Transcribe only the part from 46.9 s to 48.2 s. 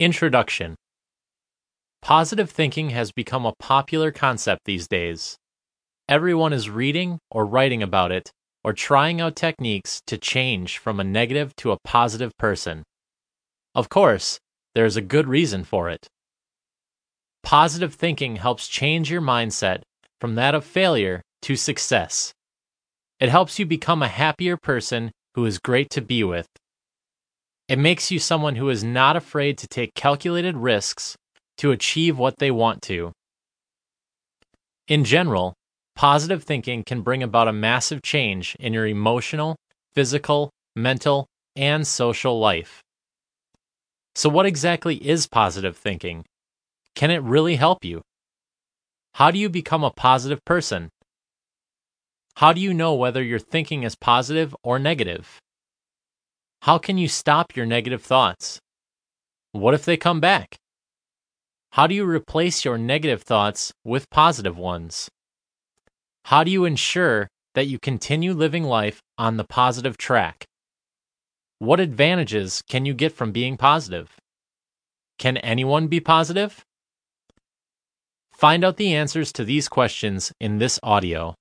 Can it really help you?